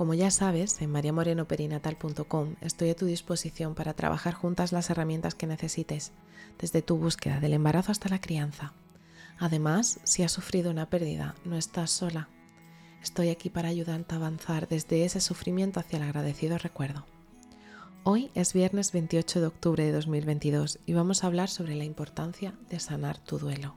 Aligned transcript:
Como 0.00 0.14
ya 0.14 0.30
sabes, 0.30 0.80
en 0.80 0.90
mariamorenoperinatal.com 0.92 2.54
estoy 2.62 2.88
a 2.88 2.96
tu 2.96 3.04
disposición 3.04 3.74
para 3.74 3.92
trabajar 3.92 4.32
juntas 4.32 4.72
las 4.72 4.88
herramientas 4.88 5.34
que 5.34 5.46
necesites, 5.46 6.12
desde 6.58 6.80
tu 6.80 6.96
búsqueda 6.96 7.38
del 7.38 7.52
embarazo 7.52 7.92
hasta 7.92 8.08
la 8.08 8.18
crianza. 8.18 8.72
Además, 9.38 10.00
si 10.04 10.22
has 10.22 10.32
sufrido 10.32 10.70
una 10.70 10.88
pérdida, 10.88 11.34
no 11.44 11.54
estás 11.54 11.90
sola. 11.90 12.30
Estoy 13.02 13.28
aquí 13.28 13.50
para 13.50 13.68
ayudarte 13.68 14.14
a 14.14 14.16
avanzar 14.16 14.68
desde 14.68 15.04
ese 15.04 15.20
sufrimiento 15.20 15.80
hacia 15.80 15.98
el 15.98 16.04
agradecido 16.04 16.56
recuerdo. 16.56 17.04
Hoy 18.02 18.30
es 18.34 18.54
viernes 18.54 18.92
28 18.92 19.42
de 19.42 19.46
octubre 19.48 19.84
de 19.84 19.92
2022 19.92 20.78
y 20.86 20.94
vamos 20.94 21.22
a 21.22 21.26
hablar 21.26 21.50
sobre 21.50 21.74
la 21.74 21.84
importancia 21.84 22.54
de 22.70 22.80
sanar 22.80 23.18
tu 23.18 23.38
duelo. 23.38 23.74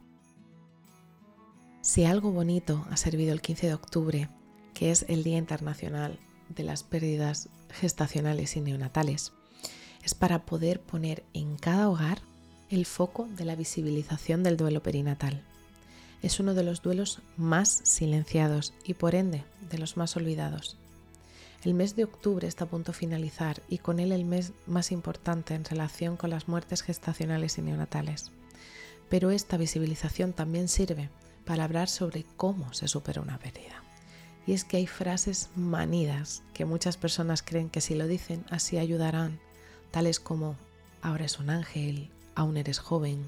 Si 1.81 2.05
algo 2.05 2.31
bonito 2.31 2.87
ha 2.90 2.95
servido 2.95 3.34
el 3.34 3.41
15 3.41 3.67
de 3.67 3.73
octubre 3.73 4.29
que 4.73 4.91
es 4.91 5.05
el 5.08 5.23
Día 5.23 5.38
Internacional 5.38 6.20
de 6.50 6.63
las 6.63 6.84
Pérdidas 6.84 7.50
Gestacionales 7.70 8.55
y 8.55 8.62
Neonatales, 8.62 9.34
es 10.04 10.13
para 10.13 10.46
poder 10.46 10.82
poner 10.82 11.23
en 11.34 11.58
cada 11.58 11.90
hogar 11.90 12.21
el 12.70 12.85
foco 12.85 13.27
de 13.27 13.46
la 13.46 13.55
visibilización 13.55 14.43
del 14.43 14.57
duelo 14.57 14.84
perinatal. 14.84 15.41
Es 16.21 16.40
uno 16.40 16.54
de 16.54 16.63
los 16.63 16.82
duelos 16.82 17.21
más 17.38 17.82
silenciados 17.84 18.74
y 18.85 18.93
por 18.93 19.15
ende 19.15 19.43
de 19.70 19.77
los 19.77 19.98
más 19.98 20.15
olvidados. 20.15 20.77
El 21.63 21.74
mes 21.74 21.96
de 21.96 22.04
octubre 22.04 22.48
está 22.48 22.65
a 22.65 22.68
punto 22.68 22.91
de 22.91 22.98
finalizar 22.98 23.62
y 23.70 23.77
con 23.77 23.99
él 23.99 24.12
el 24.12 24.26
mes 24.26 24.52
más 24.68 24.91
importante 24.91 25.54
en 25.55 25.63
relación 25.63 26.18
con 26.18 26.30
las 26.30 26.48
muertes 26.48 26.82
gestacionales 26.82 27.58
y 27.58 27.62
neonatales. 27.62 28.32
Pero 29.10 29.32
esta 29.32 29.55
visibilización 29.55 30.34
también 30.34 30.68
sirve 30.68 31.10
para 31.46 31.63
hablar 31.63 31.87
sobre 31.87 32.26
cómo 32.35 32.74
se 32.74 32.87
supera 32.87 33.21
una 33.21 33.40
pérdida. 33.40 33.84
Y 34.46 34.54
es 34.54 34.63
que 34.66 34.77
hay 34.77 34.88
frases 34.88 35.49
manidas 35.55 36.44
que 36.54 36.66
muchas 36.66 36.98
personas 36.98 37.41
creen 37.41 37.70
que 37.70 37.82
si 37.82 37.96
lo 37.96 38.08
dicen 38.08 38.46
así 38.49 38.77
ayudarán, 38.77 39.40
tales 39.91 40.20
como 40.20 40.58
ahora 41.02 41.26
es 41.26 41.40
un 41.40 41.49
ángel, 41.49 42.10
aún 42.36 42.58
eres 42.58 42.80
joven, 42.80 43.26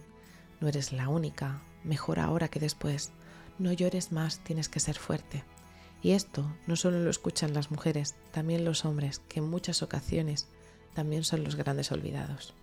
no 0.60 0.68
eres 0.68 0.92
la 0.92 1.08
única, 1.08 1.62
mejor 1.84 2.20
ahora 2.20 2.48
que 2.50 2.60
después, 2.60 3.12
no 3.60 3.72
llores 3.72 4.12
más, 4.12 4.40
tienes 4.40 4.68
que 4.68 4.80
ser 4.80 4.98
fuerte. 4.98 5.44
Y 6.02 6.12
esto 6.12 6.46
no 6.68 6.76
solo 6.76 7.00
lo 7.00 7.10
escuchan 7.10 7.54
las 7.54 7.72
mujeres, 7.72 8.16
también 8.32 8.66
los 8.66 8.86
hombres, 8.86 9.20
que 9.30 9.40
en 9.40 9.50
muchas 9.50 9.82
ocasiones 9.82 10.48
también 10.94 11.24
son 11.24 11.44
los 11.44 11.56
grandes 11.56 11.92
olvidados. 11.92 12.54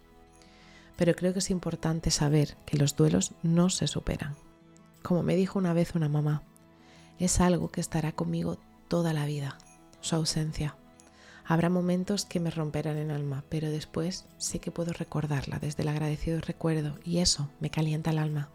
Pero 0.96 1.14
creo 1.14 1.32
que 1.32 1.40
es 1.40 1.50
importante 1.50 2.10
saber 2.10 2.56
que 2.66 2.76
los 2.76 2.96
duelos 2.96 3.32
no 3.42 3.70
se 3.70 3.86
superan. 3.86 4.36
Como 5.02 5.22
me 5.22 5.36
dijo 5.36 5.58
una 5.58 5.72
vez 5.72 5.94
una 5.94 6.08
mamá, 6.08 6.42
es 7.18 7.40
algo 7.40 7.70
que 7.70 7.80
estará 7.80 8.12
conmigo 8.12 8.58
toda 8.88 9.12
la 9.12 9.26
vida, 9.26 9.58
su 10.00 10.16
ausencia. 10.16 10.76
Habrá 11.44 11.68
momentos 11.68 12.24
que 12.24 12.40
me 12.40 12.50
romperán 12.50 12.96
el 12.98 13.10
alma, 13.10 13.44
pero 13.48 13.70
después 13.70 14.26
sé 14.38 14.58
que 14.58 14.70
puedo 14.70 14.92
recordarla 14.92 15.58
desde 15.58 15.82
el 15.82 15.88
agradecido 15.88 16.40
recuerdo 16.40 16.98
y 17.04 17.18
eso 17.18 17.48
me 17.60 17.70
calienta 17.70 18.10
el 18.10 18.18
alma. 18.18 18.48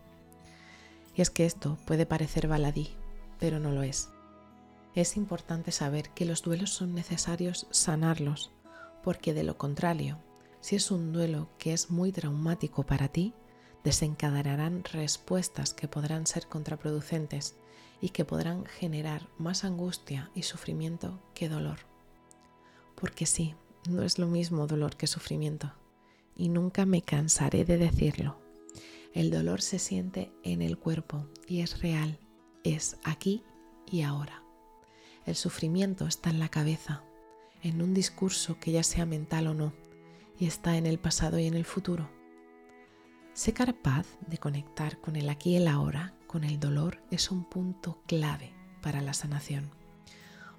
Y 1.16 1.22
es 1.22 1.30
que 1.30 1.46
esto 1.46 1.78
puede 1.86 2.06
parecer 2.06 2.48
baladí, 2.48 2.90
pero 3.40 3.60
no 3.60 3.72
lo 3.72 3.84
es. 3.84 4.10
Es 4.96 5.18
importante 5.18 5.72
saber 5.72 6.10
que 6.12 6.26
los 6.26 6.42
duelos 6.42 6.72
son 6.72 6.94
necesarios 6.94 7.68
sanarlos, 7.72 8.52
porque 9.04 9.34
de 9.34 9.44
lo 9.44 9.58
contrario, 9.58 10.18
si 10.60 10.76
es 10.76 10.92
un 10.92 11.14
duelo 11.14 11.50
que 11.58 11.74
es 11.74 11.90
muy 11.90 12.12
traumático 12.12 12.84
para 12.84 13.08
ti, 13.08 13.34
desencadenarán 13.88 14.84
respuestas 14.84 15.74
que 15.74 15.88
podrán 15.88 16.28
ser 16.28 16.48
contraproducentes 16.48 17.56
y 18.02 18.10
que 18.10 18.26
podrán 18.26 18.66
generar 18.66 19.30
más 19.38 19.64
angustia 19.64 20.30
y 20.36 20.44
sufrimiento 20.44 21.22
que 21.34 21.48
dolor. 21.48 21.78
Porque 22.96 23.26
sí, 23.26 23.56
no 23.88 24.04
es 24.04 24.20
lo 24.20 24.28
mismo 24.28 24.68
dolor 24.68 24.98
que 24.98 25.08
sufrimiento, 25.08 25.72
y 26.36 26.50
nunca 26.50 26.86
me 26.86 27.02
cansaré 27.02 27.64
de 27.64 27.78
decirlo. 27.78 28.38
El 29.14 29.32
dolor 29.32 29.62
se 29.62 29.80
siente 29.80 30.34
en 30.44 30.62
el 30.62 30.78
cuerpo 30.78 31.26
y 31.48 31.62
es 31.62 31.82
real, 31.82 32.20
es 32.66 32.98
aquí 33.06 33.46
y 33.90 34.02
ahora. 34.02 34.44
El 35.26 35.36
sufrimiento 35.36 36.08
está 36.08 36.30
en 36.30 36.40
la 36.40 36.50
cabeza, 36.50 37.04
en 37.64 37.82
un 37.82 37.94
discurso 37.94 38.60
que 38.60 38.74
ya 38.74 38.84
sea 38.84 39.06
mental 39.06 39.48
o 39.48 39.54
no, 39.54 39.72
y 40.38 40.46
está 40.46 40.76
en 40.76 40.88
el 40.88 41.00
pasado 41.00 41.40
y 41.40 41.46
en 41.46 41.54
el 41.54 41.64
futuro. 41.64 42.17
Sé 43.38 43.54
capaz 43.54 44.08
de 44.26 44.40
conectar 44.40 45.00
con 45.00 45.16
el 45.16 45.30
aquí 45.30 45.52
y 45.52 45.56
el 45.58 45.68
ahora 45.68 46.12
con 46.26 46.44
el 46.44 46.60
dolor 46.60 46.98
es 47.12 47.30
un 47.30 47.44
punto 47.44 48.02
clave 48.08 48.52
para 48.82 49.00
la 49.00 49.14
sanación. 49.14 49.70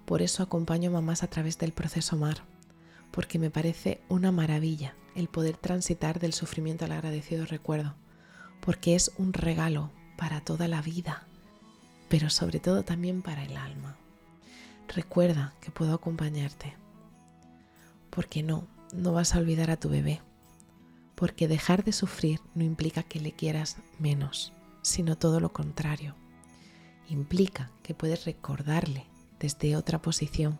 Por 0.05 0.23
eso 0.23 0.45
acompaño 0.45 0.93
mamás 0.93 1.25
a 1.25 1.27
través 1.27 1.59
del 1.59 1.73
proceso 1.73 2.17
MAR, 2.17 2.45
porque 3.11 3.41
me 3.41 3.51
parece 3.51 4.01
una 4.09 4.31
maravilla 4.31 4.95
el 5.17 5.27
poder 5.27 5.57
transitar 5.57 6.21
del 6.21 6.33
sufrimiento 6.33 6.85
al 6.85 6.93
agradecido 6.93 7.47
recuerdo, 7.47 7.97
porque 8.61 8.95
es 8.95 9.11
un 9.19 9.33
regalo 9.33 9.91
para 10.17 10.41
toda 10.41 10.69
la 10.69 10.81
vida, 10.81 11.27
pero 12.09 12.31
sobre 12.31 12.61
todo 12.61 12.85
también 12.85 13.23
para 13.23 13.43
el 13.43 13.57
alma. 13.57 13.97
Recuerda 14.87 15.53
que 15.61 15.73
puedo 15.73 15.95
acompañarte, 15.95 16.77
porque 18.11 18.45
no, 18.45 18.69
no 18.95 19.13
vas 19.13 19.35
a 19.35 19.39
olvidar 19.39 19.69
a 19.73 19.79
tu 19.79 19.89
bebé, 19.89 20.21
porque 21.19 21.49
dejar 21.49 21.83
de 21.83 21.93
sufrir 21.93 22.41
no 22.55 22.63
implica 22.63 23.03
que 23.03 23.21
le 23.21 23.33
quieras 23.33 23.77
menos 23.99 24.53
sino 24.83 25.17
todo 25.17 25.41
lo 25.41 25.53
contrario. 25.53 26.15
Implica 27.09 27.71
que 27.83 27.95
puedes 27.95 28.25
recordarle 28.25 29.07
desde 29.39 29.77
otra 29.77 30.01
posición, 30.01 30.59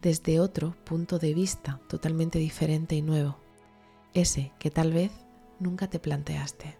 desde 0.00 0.40
otro 0.40 0.74
punto 0.84 1.18
de 1.18 1.34
vista 1.34 1.80
totalmente 1.88 2.38
diferente 2.38 2.96
y 2.96 3.02
nuevo, 3.02 3.36
ese 4.14 4.52
que 4.58 4.70
tal 4.70 4.92
vez 4.92 5.12
nunca 5.58 5.88
te 5.88 5.98
planteaste. 5.98 6.76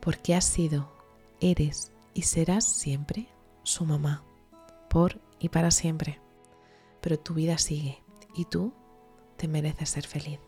Porque 0.00 0.34
has 0.34 0.44
sido, 0.44 0.92
eres 1.40 1.92
y 2.14 2.22
serás 2.22 2.64
siempre 2.64 3.28
su 3.62 3.84
mamá, 3.84 4.24
por 4.90 5.20
y 5.38 5.48
para 5.48 5.70
siempre. 5.70 6.20
Pero 7.00 7.18
tu 7.18 7.34
vida 7.34 7.58
sigue 7.58 8.02
y 8.34 8.44
tú 8.44 8.72
te 9.36 9.48
mereces 9.48 9.90
ser 9.90 10.06
feliz. 10.06 10.40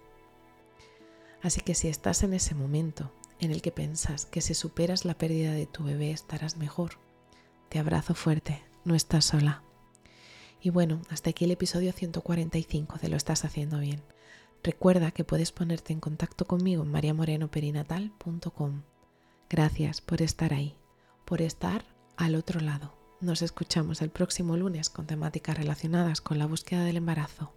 Así 1.45 1.61
que 1.61 1.75
si 1.75 1.89
estás 1.89 2.23
en 2.23 2.33
ese 2.33 2.55
momento 2.55 3.13
en 3.39 3.51
el 3.51 3.61
que 3.61 3.71
piensas 3.71 4.25
que 4.25 4.41
si 4.41 4.55
superas 4.55 5.05
la 5.05 5.19
pérdida 5.19 5.53
de 5.53 5.67
tu 5.67 5.85
bebé 5.85 6.11
estarás 6.11 6.57
mejor. 6.57 6.93
Te 7.69 7.79
abrazo 7.79 8.15
fuerte, 8.15 8.65
no 8.87 8.95
estás 8.95 9.27
sola. 9.27 9.63
Y 10.63 10.71
bueno, 10.71 11.03
hasta 11.11 11.29
aquí 11.29 11.45
el 11.45 11.51
episodio 11.51 11.93
145 11.93 12.99
de 12.99 13.09
Lo 13.11 13.19
estás 13.19 13.45
haciendo 13.45 13.79
bien. 13.79 14.01
Recuerda 14.63 15.11
que 15.11 15.25
puedes 15.25 15.53
ponerte 15.53 15.93
en 15.93 16.01
contacto 16.01 16.47
conmigo 16.47 16.83
en 16.83 16.91
mariamorenoperinatal.com. 16.91 18.83
Gracias 19.51 20.01
por 20.01 20.23
estar 20.23 20.55
ahí, 20.55 20.75
por 21.27 21.43
estar 21.43 21.85
al 22.17 22.37
otro 22.37 22.61
lado. 22.61 22.97
Nos 23.21 23.43
escuchamos 23.43 24.01
el 24.01 24.09
próximo 24.09 24.57
lunes 24.57 24.89
con 24.89 25.07
temáticas 25.07 25.59
relacionadas 25.59 26.23
con 26.23 26.39
la 26.39 26.47
búsqueda 26.47 26.85
del 26.85 26.97
embarazo. 26.97 27.53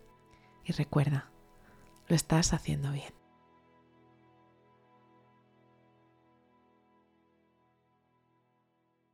Y 0.66 0.74
recuerda, 0.74 1.32
lo 2.10 2.18
estás 2.18 2.52
haciendo 2.52 2.92
bien. 2.92 3.14